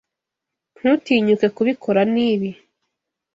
Ntutinyuke 0.77 1.47
kubikora 1.55 2.01
nibi. 2.13 2.49